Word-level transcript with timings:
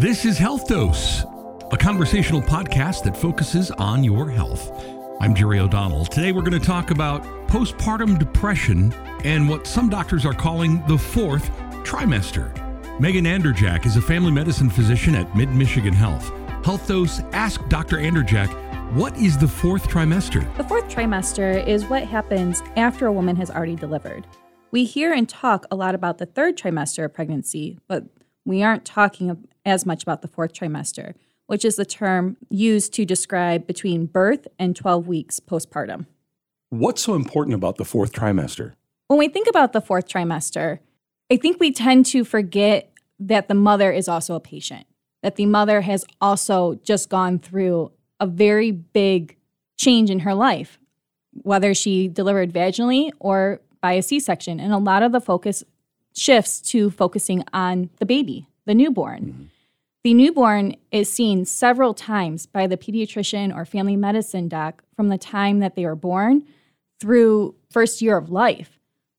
This 0.00 0.24
is 0.24 0.38
Health 0.38 0.66
Dose, 0.66 1.26
a 1.72 1.76
conversational 1.76 2.40
podcast 2.40 3.02
that 3.04 3.14
focuses 3.14 3.70
on 3.72 4.02
your 4.02 4.30
health. 4.30 4.72
I'm 5.20 5.34
Jerry 5.34 5.58
O'Donnell. 5.58 6.06
Today 6.06 6.32
we're 6.32 6.40
going 6.40 6.58
to 6.58 6.66
talk 6.66 6.90
about 6.90 7.22
postpartum 7.48 8.18
depression 8.18 8.94
and 9.24 9.46
what 9.46 9.66
some 9.66 9.90
doctors 9.90 10.24
are 10.24 10.32
calling 10.32 10.82
the 10.86 10.96
fourth 10.96 11.50
trimester. 11.84 12.48
Megan 12.98 13.26
Anderjack 13.26 13.84
is 13.84 13.98
a 13.98 14.00
family 14.00 14.32
medicine 14.32 14.70
physician 14.70 15.14
at 15.14 15.36
Mid 15.36 15.50
Michigan 15.50 15.92
Health. 15.92 16.30
Health 16.64 16.88
Dose 16.88 17.20
asked 17.34 17.68
Dr. 17.68 17.98
Anderjack, 17.98 18.48
what 18.94 19.14
is 19.18 19.36
the 19.36 19.48
fourth 19.48 19.86
trimester? 19.86 20.56
The 20.56 20.64
fourth 20.64 20.88
trimester 20.88 21.62
is 21.66 21.84
what 21.84 22.04
happens 22.04 22.62
after 22.74 23.06
a 23.06 23.12
woman 23.12 23.36
has 23.36 23.50
already 23.50 23.76
delivered. 23.76 24.26
We 24.70 24.86
hear 24.86 25.12
and 25.12 25.28
talk 25.28 25.66
a 25.70 25.76
lot 25.76 25.94
about 25.94 26.16
the 26.16 26.24
third 26.24 26.56
trimester 26.56 27.04
of 27.04 27.12
pregnancy, 27.12 27.78
but 27.86 28.04
we 28.46 28.62
aren't 28.62 28.86
talking 28.86 29.46
as 29.70 29.86
much 29.86 30.02
about 30.02 30.22
the 30.22 30.28
fourth 30.28 30.52
trimester, 30.52 31.14
which 31.46 31.64
is 31.64 31.76
the 31.76 31.84
term 31.84 32.36
used 32.48 32.92
to 32.94 33.04
describe 33.04 33.66
between 33.66 34.06
birth 34.06 34.46
and 34.58 34.76
12 34.76 35.06
weeks 35.06 35.40
postpartum. 35.40 36.06
What's 36.68 37.02
so 37.02 37.14
important 37.14 37.54
about 37.54 37.76
the 37.76 37.84
fourth 37.84 38.12
trimester? 38.12 38.74
When 39.08 39.18
we 39.18 39.28
think 39.28 39.48
about 39.48 39.72
the 39.72 39.80
fourth 39.80 40.06
trimester, 40.08 40.78
I 41.30 41.36
think 41.36 41.58
we 41.58 41.72
tend 41.72 42.06
to 42.06 42.24
forget 42.24 42.92
that 43.18 43.48
the 43.48 43.54
mother 43.54 43.90
is 43.90 44.08
also 44.08 44.34
a 44.34 44.40
patient, 44.40 44.86
that 45.22 45.36
the 45.36 45.46
mother 45.46 45.80
has 45.80 46.04
also 46.20 46.76
just 46.84 47.08
gone 47.08 47.38
through 47.38 47.92
a 48.20 48.26
very 48.26 48.70
big 48.70 49.36
change 49.76 50.10
in 50.10 50.20
her 50.20 50.34
life, 50.34 50.78
whether 51.32 51.74
she 51.74 52.06
delivered 52.06 52.52
vaginally 52.52 53.10
or 53.18 53.60
by 53.80 53.92
a 53.92 54.02
C 54.02 54.20
section. 54.20 54.60
And 54.60 54.72
a 54.72 54.78
lot 54.78 55.02
of 55.02 55.12
the 55.12 55.20
focus 55.20 55.64
shifts 56.14 56.60
to 56.60 56.90
focusing 56.90 57.44
on 57.52 57.90
the 57.98 58.06
baby, 58.06 58.48
the 58.66 58.74
newborn. 58.74 59.22
Mm-hmm. 59.22 59.44
The 60.02 60.14
newborn 60.14 60.76
is 60.90 61.12
seen 61.12 61.44
several 61.44 61.92
times 61.92 62.46
by 62.46 62.66
the 62.66 62.78
pediatrician 62.78 63.54
or 63.54 63.64
family 63.64 63.96
medicine 63.96 64.48
doc 64.48 64.82
from 64.96 65.08
the 65.08 65.18
time 65.18 65.58
that 65.58 65.76
they 65.76 65.84
are 65.84 65.94
born 65.94 66.44
through 67.00 67.54
first 67.70 68.00
year 68.00 68.16
of 68.16 68.30
life. 68.30 68.78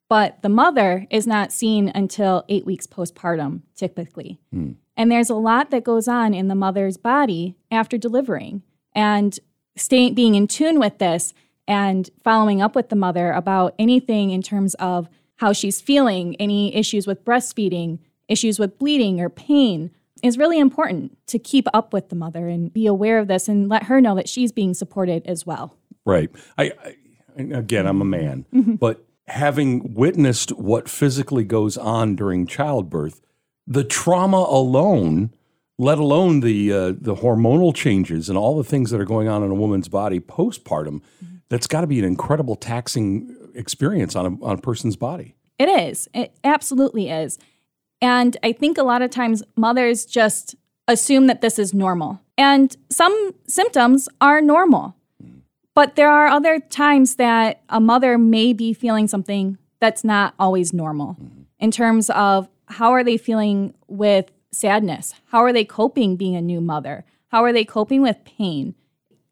But 0.10 0.42
the 0.42 0.50
mother 0.50 1.08
is 1.10 1.28
not 1.28 1.54
seen 1.54 1.90
until 1.94 2.44
eight 2.50 2.66
weeks 2.66 2.88
postpartum, 2.88 3.62
typically. 3.76 4.40
Mm. 4.54 4.76
And 4.98 5.12
there's 5.12 5.30
a 5.30 5.36
lot 5.36 5.70
that 5.70 5.84
goes 5.84 6.08
on 6.08 6.34
in 6.34 6.48
the 6.48 6.56
mother's 6.56 6.98
body 6.98 7.56
after 7.70 7.98
delivering. 7.98 8.64
And 8.94 9.40
staying 9.78 10.16
being 10.16 10.36
in 10.36 10.48
tune 10.48 10.80
with 10.80 10.98
this 10.98 11.34
and 11.68 12.10
following 12.24 12.62
up 12.62 12.76
with 12.76 12.90
the 12.90 12.96
mother 12.96 13.32
about 13.32 13.76
anything 13.80 14.32
in 14.32 14.42
terms 14.42 14.74
of 14.76 15.08
how 15.38 15.54
she's 15.54 15.80
feeling, 15.80 16.36
any 16.38 16.76
issues 16.76 17.08
with 17.08 17.24
breastfeeding, 17.24 18.00
issues 18.28 18.60
with 18.60 18.78
bleeding 18.78 19.22
or 19.22 19.30
pain, 19.30 19.92
is 20.24 20.38
really 20.38 20.60
important 20.60 21.18
to 21.28 21.40
keep 21.40 21.68
up 21.74 21.94
with 21.94 22.10
the 22.10 22.16
mother 22.16 22.48
and 22.48 22.72
be 22.72 22.86
aware 22.86 23.20
of 23.20 23.28
this 23.28 23.48
and 23.48 23.70
let 23.70 23.84
her 23.84 24.02
know 24.02 24.16
that 24.16 24.30
she's 24.30 24.52
being 24.52 24.74
supported 24.74 25.26
as 25.26 25.46
well. 25.46 25.76
Right. 26.06 26.30
I, 26.58 26.72
I 26.84 26.96
again, 27.38 27.88
I'm 27.88 28.02
a 28.02 28.06
man, 28.06 28.46
mm-hmm. 28.54 28.76
but 28.76 29.06
having 29.28 29.94
witnessed 29.94 30.52
what 30.52 30.90
physically 30.90 31.44
goes 31.44 31.78
on 31.78 32.16
during 32.16 32.46
childbirth, 32.46 33.22
the 33.68 33.84
trauma 33.84 34.38
alone, 34.38 35.34
let 35.78 35.98
alone 35.98 36.42
the 36.42 36.72
uh, 36.72 36.94
the 36.98 37.16
hormonal 37.16 37.74
changes 37.74 38.30
and 38.30 38.38
all 38.38 38.58
the 38.58 38.64
things 38.64 38.92
that 38.92 39.00
are 39.00 39.06
going 39.06 39.28
on 39.28 39.44
in 39.44 39.52
a 39.52 39.56
woman's 39.56 39.88
body 39.88 40.20
postpartum, 40.20 41.02
mm-hmm. 41.02 41.36
that's 41.50 41.68
got 41.68 41.82
to 41.82 41.88
be 41.88 42.00
an 42.00 42.06
incredible 42.06 42.56
taxing 42.56 43.36
experience 43.56 44.16
on 44.16 44.26
a, 44.26 44.46
on 44.46 44.58
a 44.58 44.62
person's 44.62 44.96
body. 44.96 45.36
It 45.58 45.70
is. 45.70 46.10
It 46.14 46.36
absolutely 46.44 47.10
is. 47.10 47.38
And 48.02 48.36
I 48.44 48.52
think 48.52 48.78
a 48.78 48.84
lot 48.84 49.02
of 49.02 49.12
times 49.12 49.44
mothers 49.56 50.06
just 50.06 50.56
assume 50.88 51.28
that 51.28 51.42
this 51.42 51.60
is 51.60 51.74
normal. 51.74 52.20
And 52.38 52.76
some 52.90 53.34
symptoms 53.48 54.10
are 54.20 54.42
normal. 54.42 54.96
But 55.76 55.96
there 55.96 56.10
are 56.10 56.28
other 56.28 56.60
times 56.60 57.16
that 57.16 57.62
a 57.70 57.80
mother 57.80 58.18
may 58.18 58.54
be 58.54 58.74
feeling 58.74 59.08
something 59.08 59.58
that's 59.80 60.04
not 60.04 60.34
always 60.38 60.74
normal 60.74 61.18
in 61.60 61.72
terms 61.72 62.10
of 62.10 62.50
how 62.68 62.92
are 62.92 63.04
they 63.04 63.18
feeling 63.18 63.74
with 63.88 64.32
sadness? 64.52 65.14
How 65.28 65.40
are 65.44 65.54
they 65.54 65.66
coping 65.66 66.16
being 66.16 66.36
a 66.36 66.42
new 66.42 66.62
mother? 66.62 67.06
How 67.30 67.44
are 67.44 67.54
they 67.54 67.66
coping 67.66 68.02
with 68.02 68.24
pain? 68.26 68.76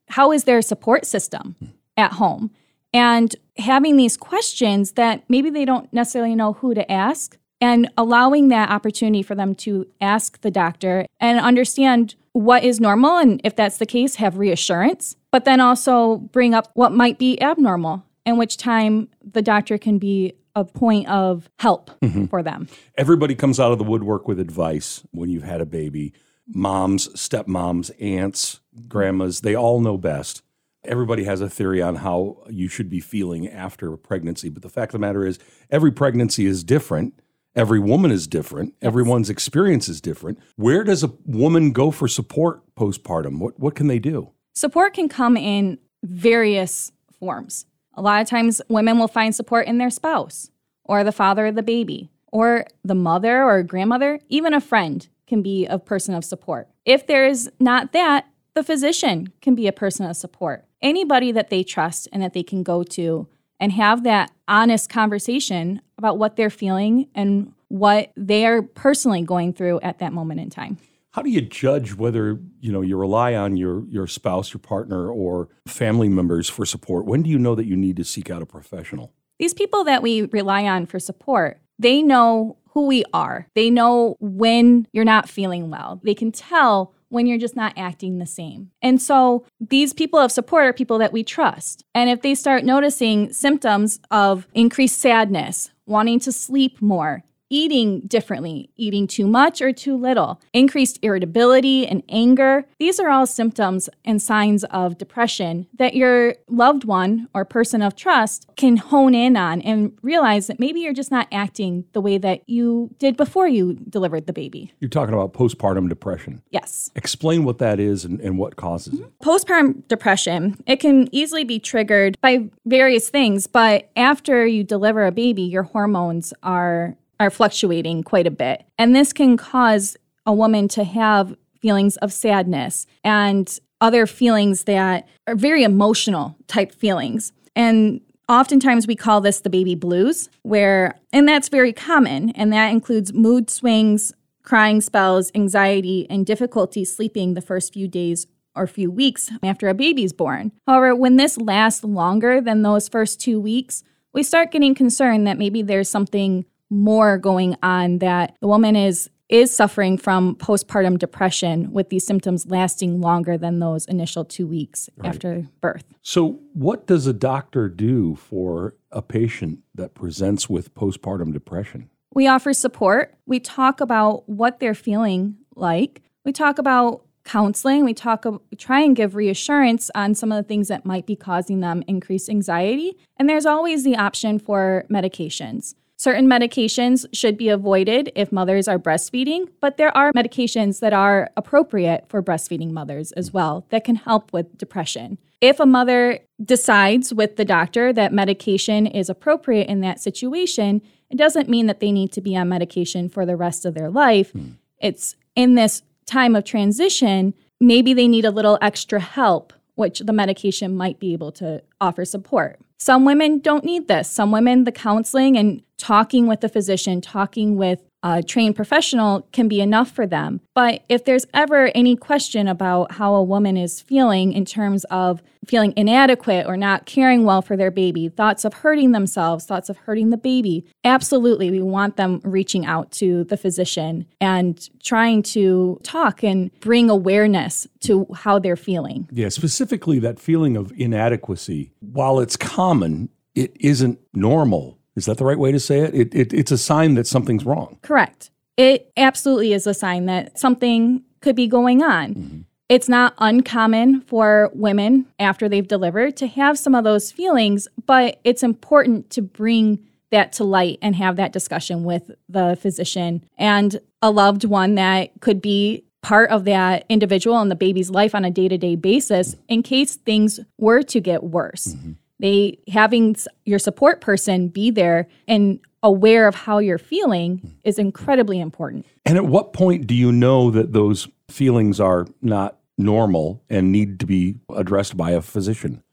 How 0.10 0.32
is 0.32 0.46
their 0.46 0.62
support 0.62 1.06
system 1.06 1.56
at 1.98 2.14
home? 2.14 2.52
And 2.94 3.36
having 3.58 3.98
these 3.98 4.18
questions 4.18 4.94
that 4.94 5.24
maybe 5.30 5.50
they 5.50 5.66
don't 5.66 5.92
necessarily 5.94 6.36
know 6.36 6.54
who 6.54 6.74
to 6.74 6.90
ask 6.92 7.38
and 7.62 7.90
allowing 7.98 8.48
that 8.50 8.70
opportunity 8.70 9.22
for 9.22 9.36
them 9.36 9.54
to 9.54 9.88
ask 10.02 10.42
the 10.42 10.52
doctor 10.52 11.06
and 11.20 11.40
understand 11.40 12.16
what 12.34 12.64
is 12.64 12.80
normal 12.80 13.18
and 13.18 13.42
if 13.44 13.56
that's 13.56 13.78
the 13.78 13.86
case 13.86 14.16
have 14.16 14.38
reassurance 14.38 15.16
but 15.32 15.46
then 15.46 15.60
also 15.60 16.18
bring 16.18 16.54
up 16.54 16.70
what 16.74 16.92
might 16.92 17.18
be 17.18 17.42
abnormal 17.42 18.04
and 18.26 18.38
which 18.38 18.58
time 18.58 19.10
the 19.24 19.42
doctor 19.42 19.78
can 19.78 19.98
be 19.98 20.34
a 20.56 20.66
point 20.66 21.08
of 21.08 21.50
help 21.60 21.92
mm-hmm. 22.02 22.26
for 22.26 22.44
them. 22.44 22.68
Everybody 22.96 23.36
comes 23.36 23.60
out 23.60 23.72
of 23.72 23.78
the 23.78 23.84
woodwork 23.84 24.28
with 24.28 24.40
advice 24.40 25.04
when 25.12 25.30
you've 25.30 25.44
had 25.44 25.62
a 25.62 25.66
baby. 25.66 26.14
Moms 26.48 27.08
stepmoms 27.10 27.92
aunts 28.02 28.60
grandmas 28.88 29.42
they 29.42 29.56
all 29.56 29.80
know 29.82 29.98
best. 29.98 30.42
Everybody 30.84 31.26
has 31.26 31.42
a 31.42 31.50
theory 31.50 31.82
on 31.82 31.98
how 31.98 32.44
you 32.50 32.68
should 32.68 32.90
be 32.90 33.00
feeling 33.00 33.48
after 33.48 33.94
a 33.94 33.98
pregnancy, 33.98 34.50
but 34.50 34.64
the 34.64 34.70
fact 34.70 34.90
of 34.90 34.94
the 34.94 35.06
matter 35.06 35.26
is, 35.26 35.38
every 35.70 35.92
pregnancy 35.92 36.46
is 36.46 36.64
different 36.64 37.22
Every 37.60 37.80
woman 37.80 38.10
is 38.10 38.26
different. 38.26 38.74
Yes. 38.82 38.88
Everyone's 38.88 39.30
experience 39.30 39.90
is 39.90 40.00
different. 40.00 40.40
Where 40.56 40.86
does 40.86 41.04
a 41.04 41.12
woman 41.26 41.74
go 41.74 41.92
for 41.92 42.08
support 42.08 42.62
postpartum? 42.76 43.40
What 43.40 43.60
what 43.60 43.76
can 43.76 43.88
they 43.88 44.00
do? 44.00 44.32
Support 44.54 44.94
can 44.94 45.10
come 45.10 45.36
in 45.36 45.78
various 46.02 46.94
forms. 47.20 47.66
A 47.96 48.02
lot 48.02 48.22
of 48.22 48.30
times 48.30 48.62
women 48.70 48.98
will 48.98 49.10
find 49.10 49.36
support 49.36 49.68
in 49.68 49.78
their 49.78 49.90
spouse 49.90 50.52
or 50.86 51.04
the 51.04 51.12
father 51.12 51.48
of 51.48 51.56
the 51.56 51.62
baby 51.62 52.10
or 52.32 52.66
the 52.86 52.96
mother 52.96 53.44
or 53.44 53.62
grandmother, 53.64 54.22
even 54.30 54.54
a 54.54 54.62
friend 54.62 55.10
can 55.28 55.42
be 55.42 55.66
a 55.66 55.78
person 55.78 56.16
of 56.16 56.24
support. 56.24 56.70
If 56.86 57.08
there 57.08 57.26
is 57.26 57.52
not 57.60 57.92
that, 57.92 58.26
the 58.54 58.64
physician 58.64 59.34
can 59.42 59.54
be 59.54 59.68
a 59.68 59.74
person 59.74 60.06
of 60.06 60.16
support. 60.16 60.66
Anybody 60.82 61.34
that 61.34 61.50
they 61.50 61.64
trust 61.64 62.08
and 62.14 62.24
that 62.24 62.34
they 62.34 62.44
can 62.44 62.64
go 62.64 62.84
to 62.84 63.28
and 63.60 63.72
have 63.72 64.04
that 64.04 64.32
honest 64.48 64.90
conversation 64.90 65.82
about 65.98 66.18
what 66.18 66.36
they're 66.36 66.50
feeling 66.50 67.08
and 67.14 67.54
what 67.68 68.12
they 68.16 68.46
are 68.46 68.62
personally 68.62 69.22
going 69.22 69.54
through 69.54 69.80
at 69.82 70.00
that 70.00 70.14
moment 70.14 70.40
in 70.40 70.50
time. 70.50 70.78
How 71.12 71.22
do 71.22 71.30
you 71.30 71.42
judge 71.42 71.96
whether, 71.96 72.40
you 72.60 72.72
know, 72.72 72.82
you 72.82 72.96
rely 72.96 73.34
on 73.36 73.58
your 73.58 73.86
your 73.88 74.08
spouse, 74.08 74.54
your 74.54 74.60
partner 74.60 75.10
or 75.10 75.50
family 75.68 76.08
members 76.08 76.50
for 76.50 76.66
support? 76.66 77.06
When 77.06 77.24
do 77.24 77.30
you 77.30 77.40
know 77.40 77.56
that 77.56 77.66
you 77.66 77.76
need 77.76 77.98
to 77.98 78.04
seek 78.04 78.30
out 78.30 78.42
a 78.42 78.46
professional? 78.46 79.14
These 79.40 79.54
people 79.54 79.84
that 79.86 80.04
we 80.04 80.24
rely 80.24 80.66
on 80.66 80.86
for 80.86 81.00
support, 81.00 81.60
they 81.80 82.04
know 82.04 82.58
who 82.72 82.86
we 82.86 83.04
are. 83.14 83.48
They 83.56 83.70
know 83.70 84.16
when 84.20 84.88
you're 84.94 85.06
not 85.06 85.28
feeling 85.28 85.72
well. 85.72 86.00
They 86.04 86.14
can 86.14 86.32
tell 86.32 86.94
when 87.10 87.26
you're 87.28 87.38
just 87.38 87.56
not 87.56 87.74
acting 87.76 88.18
the 88.18 88.26
same. 88.26 88.72
And 88.82 89.02
so 89.02 89.46
these 89.60 89.94
people 89.94 90.20
of 90.20 90.32
support 90.32 90.66
are 90.66 90.74
people 90.74 90.98
that 91.00 91.14
we 91.14 91.24
trust. 91.24 91.84
And 91.94 92.10
if 92.10 92.22
they 92.22 92.36
start 92.36 92.64
noticing 92.64 93.34
symptoms 93.34 94.00
of 94.10 94.48
increased 94.54 95.00
sadness, 95.00 95.72
wanting 95.86 96.20
to 96.22 96.32
sleep 96.32 96.82
more, 96.82 97.24
eating 97.50 98.02
differently, 98.02 98.70
eating 98.78 99.08
too 99.08 99.28
much 99.28 99.62
or 99.62 99.72
too 99.72 99.96
little, 99.98 100.42
increased 100.54 101.00
irritability 101.02 101.88
and 101.88 102.04
anger. 102.10 102.66
These 102.80 103.00
are 103.00 103.10
all 103.10 103.26
symptoms 103.26 103.90
and 104.06 104.22
signs 104.22 104.64
of 104.66 104.98
depression 104.98 105.68
that 105.78 105.96
your 105.96 106.36
loved 106.48 106.84
one 106.84 107.28
or 107.34 107.46
person 107.46 107.82
of 107.82 107.96
trust 107.96 108.48
can 108.56 108.78
hone 108.78 109.16
in 109.16 109.36
on 109.36 109.62
and 109.62 109.98
realize 110.02 110.48
that 110.48 110.60
maybe 110.60 110.82
you're 110.82 110.94
just 110.94 111.12
not 111.12 111.28
acting 111.32 111.86
the 111.94 112.02
way 112.02 112.18
that 112.18 112.48
you 112.48 112.94
did 113.00 113.18
before 113.18 113.48
you 113.48 113.74
delivered 113.74 114.28
the 114.28 114.34
baby. 114.34 114.74
You're 114.80 114.90
talking 114.90 115.14
about 115.14 115.34
postpartum 115.34 115.90
depression. 115.90 116.42
Yes. 116.52 116.92
Explain 116.96 117.44
what 117.44 117.58
that 117.60 117.80
is 117.80 118.06
and, 118.06 118.20
and 118.22 118.38
what 118.38 118.56
causes 118.56 118.94
mm-hmm. 118.94 119.04
it. 119.04 119.20
Postpartum 119.24 119.88
depression, 119.88 120.62
it 120.66 120.78
can 120.78 121.08
easily 121.12 121.44
be 121.44 121.60
triggered 121.60 122.20
by 122.22 122.50
various 122.66 123.10
things, 123.10 123.48
but 123.48 123.90
after 123.96 124.46
you 124.46 124.64
deliver 124.64 125.06
a 125.06 125.12
baby, 125.12 125.44
your 125.44 125.64
hormones 125.64 126.34
are 126.44 126.96
are 127.20 127.30
fluctuating 127.30 128.04
quite 128.04 128.28
a 128.28 128.32
bit. 128.32 128.66
And 128.78 128.96
this 128.96 129.14
can 129.14 129.38
cause 129.38 129.98
a 130.26 130.34
woman 130.34 130.68
to 130.70 130.84
have 130.84 131.36
feelings 131.60 131.98
of 131.98 132.14
sadness 132.14 132.88
and 133.04 133.60
other 133.82 134.06
feelings 134.06 134.64
that 134.64 135.08
are 135.28 135.36
very 135.36 135.64
emotional 135.64 136.36
type 136.48 136.74
feelings. 136.74 137.32
And 137.56 138.02
oftentimes 138.28 138.88
we 138.88 138.96
call 138.96 139.22
this 139.22 139.42
the 139.42 139.50
baby 139.50 139.76
blues, 139.76 140.30
where, 140.44 140.96
and 141.12 141.28
that's 141.28 141.50
very 141.50 141.74
common, 141.74 142.30
and 142.32 142.54
that 142.54 142.72
includes 142.72 143.14
mood 143.14 143.50
swings, 143.50 144.14
crying 144.44 144.82
spells, 144.82 145.32
anxiety, 145.36 146.08
and 146.10 146.26
difficulty 146.26 146.86
sleeping 146.86 147.34
the 147.34 147.42
first 147.42 147.74
few 147.74 147.88
days 147.88 148.28
or 148.56 148.68
few 148.68 148.92
weeks 148.92 149.32
after 149.44 149.68
a 149.70 149.74
baby's 149.74 150.14
born. 150.14 150.52
However, 150.68 150.96
when 150.96 151.16
this 151.18 151.38
lasts 151.38 151.84
longer 151.84 152.42
than 152.42 152.62
those 152.62 152.90
first 152.90 153.20
two 153.20 153.40
weeks, 153.40 153.84
we 154.12 154.24
start 154.24 154.52
getting 154.52 154.74
concerned 154.74 155.28
that 155.28 155.38
maybe 155.38 155.62
there's 155.62 155.90
something 155.90 156.46
more 156.70 157.18
going 157.18 157.56
on 157.64 158.00
that 158.00 158.36
the 158.42 158.48
woman 158.48 158.76
is 158.76 159.10
is 159.30 159.56
suffering 159.56 159.96
from 159.96 160.36
postpartum 160.36 160.98
depression 160.98 161.72
with 161.72 161.90
these 161.90 162.06
symptoms 162.06 162.48
lasting 162.48 163.00
longer 163.00 163.38
than 163.38 163.60
those 163.60 163.86
initial 163.86 164.26
two 164.26 164.48
weeks 164.48 164.90
right. 164.98 165.08
after 165.08 165.48
birth. 165.62 165.86
So, 166.02 166.40
what 166.54 166.88
does 166.88 167.06
a 167.06 167.14
doctor 167.14 167.70
do 167.70 168.16
for 168.16 168.76
a 168.92 169.02
patient 169.02 169.60
that 169.76 169.94
presents 169.94 170.50
with 170.50 170.74
postpartum 170.74 171.32
depression? 171.32 171.90
We 172.12 172.28
offer 172.28 172.54
support. 172.54 173.16
We 173.28 173.40
talk 173.40 173.82
about 173.82 174.28
what 174.28 174.60
they're 174.60 174.74
feeling 174.74 175.38
like. 175.56 176.02
We 176.26 176.32
talk 176.32 176.58
about 176.58 177.06
counseling. 177.24 177.86
We 177.86 177.94
talk 177.94 178.26
we 178.26 178.58
try 178.58 178.82
and 178.82 178.96
give 178.96 179.16
reassurance 179.16 179.92
on 179.94 180.16
some 180.16 180.32
of 180.32 180.38
the 180.38 180.48
things 180.48 180.70
that 180.70 180.86
might 180.86 181.06
be 181.06 181.16
causing 181.16 181.60
them 181.60 181.84
increased 181.88 182.30
anxiety. 182.30 182.98
And 183.18 183.30
there's 183.30 183.46
always 183.46 183.84
the 183.84 183.96
option 183.96 184.40
for 184.40 184.86
medications. 184.90 185.76
Certain 186.00 186.28
medications 186.28 187.06
should 187.12 187.38
be 187.38 187.50
avoided 187.50 188.10
if 188.16 188.32
mothers 188.32 188.70
are 188.70 188.80
breastfeeding, 188.80 189.50
but 189.60 189.76
there 189.76 189.96
are 189.98 190.14
medications 190.14 190.80
that 190.80 190.94
are 190.94 191.30
appropriate 191.36 192.06
for 192.08 192.24
breastfeeding 192.24 192.72
mothers 192.72 193.12
as 193.12 193.34
well 193.34 193.66
that 193.70 193.84
can 193.84 193.98
help 193.98 194.32
with 194.32 194.58
depression. 194.58 195.18
If 195.42 195.60
a 195.60 195.66
mother 195.66 196.20
decides 196.42 197.14
with 197.14 197.36
the 197.36 197.44
doctor 197.44 197.92
that 197.92 198.14
medication 198.14 198.88
is 198.88 199.10
appropriate 199.10 199.68
in 199.68 199.82
that 199.82 200.00
situation, 200.00 200.82
it 201.10 201.18
doesn't 201.18 201.50
mean 201.50 201.66
that 201.66 201.82
they 201.82 201.92
need 201.92 202.14
to 202.14 202.22
be 202.22 202.34
on 202.38 202.48
medication 202.48 203.10
for 203.10 203.26
the 203.26 203.36
rest 203.36 203.66
of 203.66 203.74
their 203.74 203.90
life. 203.90 204.32
Mm. 204.32 204.54
It's 204.80 205.18
in 205.36 205.56
this 205.56 205.82
time 206.06 206.34
of 206.34 206.46
transition, 206.46 207.34
maybe 207.60 207.94
they 207.94 208.08
need 208.08 208.24
a 208.24 208.32
little 208.32 208.58
extra 208.62 209.02
help, 209.02 209.52
which 209.76 210.00
the 210.00 210.14
medication 210.14 210.78
might 210.78 210.98
be 210.98 211.12
able 211.12 211.34
to 211.34 211.62
offer 211.82 212.06
support. 212.06 212.58
Some 212.80 213.04
women 213.04 213.40
don't 213.40 213.66
need 213.66 213.88
this. 213.88 214.10
Some 214.10 214.32
women, 214.32 214.64
the 214.64 214.72
counseling 214.72 215.38
and 215.38 215.62
talking 215.78 216.28
with 216.28 216.40
the 216.40 216.50
physician, 216.50 217.02
talking 217.02 217.58
with 217.58 217.82
a 218.04 218.24
trained 218.24 218.56
professional 218.56 219.28
can 219.32 219.48
be 219.48 219.62
enough 219.62 219.92
for 219.92 220.08
them. 220.08 220.42
But 220.56 220.84
if 220.90 221.06
there's 221.06 221.26
ever 221.34 221.72
any 221.76 221.96
question 221.96 222.48
about 222.48 222.94
how 222.94 223.14
a 223.16 223.24
woman 223.24 223.58
is 223.58 223.82
feeling 223.82 224.34
in 224.34 224.46
terms 224.46 224.86
of 224.86 225.22
feeling 225.46 225.74
inadequate 225.76 226.46
or 226.46 226.56
not 226.56 226.86
caring 226.86 227.24
well 227.24 227.42
for 227.42 227.58
their 227.58 227.72
baby, 227.72 228.08
thoughts 228.10 228.46
of 228.46 228.54
hurting 228.54 228.92
themselves, 228.92 229.46
thoughts 229.46 229.70
of 229.70 229.78
hurting 229.78 230.10
the 230.10 230.18
baby, 230.18 230.66
absolutely, 230.84 231.50
we 231.50 231.62
want 231.62 231.98
them 231.98 232.22
reaching 232.24 232.66
out 232.66 232.92
to 232.92 233.24
the 233.26 233.38
physician 233.38 234.06
and 234.22 234.70
trying 234.84 235.24
to 235.24 235.80
talk 235.84 236.24
and 236.24 236.52
bring 236.60 236.90
awareness 236.90 237.68
to 237.82 238.06
how 238.14 238.40
they're 238.40 238.56
feeling. 238.56 239.08
Yeah, 239.12 239.30
specifically 239.30 240.00
that 240.00 240.20
feeling 240.20 240.56
of 240.56 240.72
inadequacy. 240.78 241.72
While 241.80 242.20
it's 242.20 242.38
common, 242.38 243.10
it 243.36 243.56
isn't 243.60 244.00
normal 244.14 244.79
is 244.96 245.06
that 245.06 245.18
the 245.18 245.26
right 245.26 245.40
way 245.40 245.52
to 245.52 245.60
say 245.60 245.80
it? 245.80 245.96
It, 245.96 246.16
it? 246.16 246.34
It's 246.34 246.52
a 246.52 246.58
sign 246.58 246.96
that 246.96 247.08
something's 247.08 247.46
wrong. 247.46 247.78
Correct. 247.82 248.32
It 248.58 248.92
absolutely 248.98 249.54
is 249.54 249.66
a 249.68 249.74
sign 249.74 250.06
that 250.08 250.38
something 250.38 251.04
could 251.22 251.36
be 251.36 251.48
going 251.48 251.82
on. 251.82 252.16
Mm-hmm. 252.16 252.40
It's 252.68 252.88
not 252.88 253.16
uncommon 253.18 254.02
for 254.02 254.52
women 254.54 255.08
after 255.18 255.50
they've 255.50 255.68
delivered 255.68 256.16
to 256.18 256.28
have 256.28 256.60
some 256.60 256.76
of 256.76 256.84
those 256.84 257.12
feelings, 257.12 257.68
but 257.86 258.20
it's 258.24 258.44
important 258.44 259.10
to 259.12 259.24
bring 259.24 259.80
that 260.12 260.34
to 260.34 260.44
light 260.44 260.78
and 260.82 260.96
have 260.96 261.16
that 261.16 261.34
discussion 261.34 261.84
with 261.84 262.12
the 262.28 262.58
physician 262.62 263.24
and 263.38 263.80
a 264.02 264.12
loved 264.12 264.44
one 264.44 264.76
that 264.76 265.12
could 265.20 265.42
be 265.42 265.84
part 266.02 266.30
of 266.30 266.46
that 266.46 266.86
individual 266.90 267.40
and 267.40 267.52
the 267.52 267.56
baby's 267.56 267.90
life 267.90 268.16
on 268.16 268.24
a 268.24 268.32
day 268.32 268.48
to 268.48 268.58
day 268.58 268.76
basis 268.76 269.36
in 269.48 269.64
case 269.64 269.96
things 269.96 270.40
were 270.58 270.82
to 270.84 271.00
get 271.00 271.24
worse. 271.24 271.74
Mm-hmm. 271.74 271.92
They 272.20 272.60
having 272.68 273.16
your 273.46 273.60
support 273.60 274.02
person 274.02 274.50
be 274.50 274.72
there 274.72 275.08
and 275.28 275.60
aware 275.82 276.28
of 276.28 276.36
how 276.36 276.58
you're 276.58 276.78
feeling 276.78 277.58
is 277.64 277.80
incredibly 277.80 278.40
important. 278.40 278.86
And 279.06 279.18
at 279.18 279.26
what 279.26 279.54
point 279.54 279.88
do 279.88 279.96
you 279.96 280.12
know 280.12 280.52
that 280.52 280.74
those 280.74 281.08
feelings 281.30 281.80
are 281.80 282.06
not 282.22 282.58
normal 282.78 283.42
and 283.50 283.72
need 283.72 284.00
to 284.00 284.06
be 284.06 284.36
addressed 284.54 284.98
by 284.98 285.12
a 285.12 285.22
physician? 285.22 285.84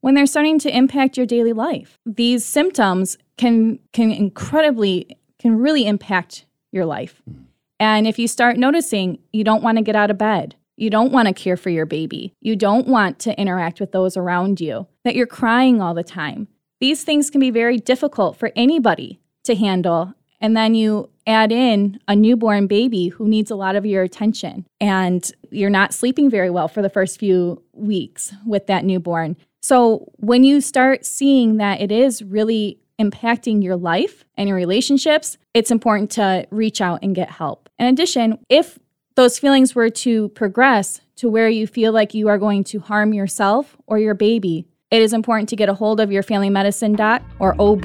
When 0.00 0.14
they're 0.14 0.26
starting 0.26 0.58
to 0.60 0.76
impact 0.76 1.16
your 1.16 1.24
daily 1.24 1.54
life. 1.54 1.98
These 2.04 2.44
symptoms 2.44 3.16
can 3.38 3.78
can 3.92 4.12
incredibly 4.12 5.16
can 5.38 5.58
really 5.58 5.86
impact 5.86 6.44
your 6.72 6.84
life. 6.84 7.22
Hmm. 7.26 7.44
And 7.80 8.06
if 8.06 8.18
you 8.18 8.28
start 8.28 8.56
noticing 8.56 9.18
you 9.32 9.44
don't 9.44 9.62
want 9.62 9.78
to 9.78 9.82
get 9.82 9.96
out 9.96 10.10
of 10.10 10.18
bed, 10.18 10.56
you 10.76 10.90
don't 10.90 11.12
want 11.12 11.28
to 11.28 11.34
care 11.34 11.56
for 11.56 11.70
your 11.70 11.86
baby. 11.86 12.34
You 12.40 12.56
don't 12.56 12.88
want 12.88 13.18
to 13.20 13.38
interact 13.40 13.80
with 13.80 13.92
those 13.92 14.16
around 14.16 14.60
you, 14.60 14.86
that 15.04 15.14
you're 15.14 15.26
crying 15.26 15.80
all 15.80 15.94
the 15.94 16.02
time. 16.02 16.48
These 16.80 17.04
things 17.04 17.30
can 17.30 17.40
be 17.40 17.50
very 17.50 17.78
difficult 17.78 18.36
for 18.36 18.50
anybody 18.56 19.20
to 19.44 19.54
handle. 19.54 20.14
And 20.40 20.56
then 20.56 20.74
you 20.74 21.10
add 21.26 21.52
in 21.52 21.98
a 22.08 22.16
newborn 22.16 22.66
baby 22.66 23.08
who 23.08 23.26
needs 23.26 23.50
a 23.50 23.56
lot 23.56 23.76
of 23.76 23.86
your 23.86 24.02
attention, 24.02 24.66
and 24.80 25.30
you're 25.50 25.70
not 25.70 25.94
sleeping 25.94 26.28
very 26.28 26.50
well 26.50 26.68
for 26.68 26.82
the 26.82 26.90
first 26.90 27.18
few 27.18 27.62
weeks 27.72 28.34
with 28.44 28.66
that 28.66 28.84
newborn. 28.84 29.36
So, 29.62 30.12
when 30.16 30.44
you 30.44 30.60
start 30.60 31.06
seeing 31.06 31.56
that 31.56 31.80
it 31.80 31.90
is 31.90 32.22
really 32.22 32.78
impacting 33.00 33.62
your 33.62 33.76
life 33.76 34.24
and 34.36 34.48
your 34.48 34.56
relationships, 34.56 35.38
it's 35.54 35.70
important 35.70 36.10
to 36.12 36.46
reach 36.50 36.80
out 36.80 36.98
and 37.02 37.14
get 37.14 37.30
help. 37.30 37.70
In 37.78 37.86
addition, 37.86 38.38
if 38.50 38.78
those 39.16 39.38
feelings 39.38 39.74
were 39.74 39.90
to 39.90 40.28
progress 40.30 41.00
to 41.16 41.28
where 41.28 41.48
you 41.48 41.66
feel 41.66 41.92
like 41.92 42.14
you 42.14 42.28
are 42.28 42.38
going 42.38 42.64
to 42.64 42.80
harm 42.80 43.14
yourself 43.14 43.76
or 43.86 43.98
your 43.98 44.14
baby, 44.14 44.66
it 44.90 45.00
is 45.00 45.12
important 45.12 45.48
to 45.48 45.56
get 45.56 45.68
a 45.68 45.74
hold 45.74 46.00
of 46.00 46.10
your 46.10 46.22
family 46.22 46.50
medicine 46.50 46.94
doc 46.94 47.22
or 47.38 47.52
OB 47.60 47.84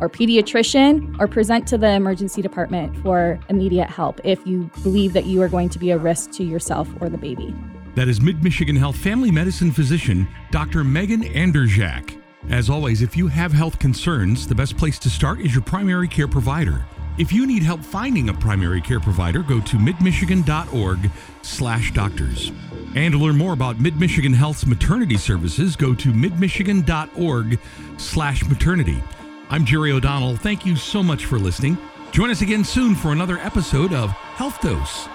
or 0.00 0.08
pediatrician 0.08 1.18
or 1.18 1.26
present 1.26 1.66
to 1.66 1.76
the 1.76 1.90
emergency 1.90 2.40
department 2.40 2.96
for 3.02 3.38
immediate 3.48 3.90
help 3.90 4.20
if 4.24 4.44
you 4.46 4.70
believe 4.82 5.12
that 5.12 5.26
you 5.26 5.42
are 5.42 5.48
going 5.48 5.68
to 5.68 5.78
be 5.78 5.90
a 5.90 5.98
risk 5.98 6.30
to 6.32 6.44
yourself 6.44 6.88
or 7.00 7.08
the 7.08 7.18
baby. 7.18 7.54
That 7.96 8.08
is 8.08 8.20
Mid 8.20 8.42
Michigan 8.42 8.76
Health 8.76 8.96
family 8.96 9.32
medicine 9.32 9.72
physician 9.72 10.28
Dr. 10.52 10.84
Megan 10.84 11.22
Anderjak. 11.22 12.16
As 12.48 12.70
always, 12.70 13.02
if 13.02 13.16
you 13.16 13.26
have 13.26 13.52
health 13.52 13.78
concerns, 13.78 14.46
the 14.46 14.54
best 14.54 14.76
place 14.76 14.98
to 15.00 15.10
start 15.10 15.40
is 15.40 15.54
your 15.54 15.62
primary 15.62 16.08
care 16.08 16.28
provider. 16.28 16.86
If 17.18 17.32
you 17.32 17.46
need 17.46 17.62
help 17.62 17.82
finding 17.82 18.28
a 18.28 18.34
primary 18.34 18.80
care 18.80 19.00
provider, 19.00 19.42
go 19.42 19.60
to 19.60 19.76
midmichigan.org 19.76 21.10
slash 21.42 21.92
doctors. 21.92 22.52
And 22.94 23.12
to 23.12 23.18
learn 23.18 23.36
more 23.36 23.52
about 23.52 23.78
Mid-Michigan 23.78 24.32
Health's 24.32 24.66
maternity 24.66 25.16
services, 25.16 25.76
go 25.76 25.94
to 25.94 26.12
midmichigan.org 26.12 27.58
slash 27.98 28.44
maternity. 28.46 29.02
I'm 29.50 29.64
Jerry 29.64 29.92
O'Donnell. 29.92 30.36
Thank 30.36 30.64
you 30.64 30.76
so 30.76 31.02
much 31.02 31.26
for 31.26 31.38
listening. 31.38 31.76
Join 32.12 32.30
us 32.30 32.40
again 32.40 32.64
soon 32.64 32.94
for 32.94 33.12
another 33.12 33.38
episode 33.38 33.92
of 33.92 34.10
Health 34.10 34.60
Dose. 34.60 35.08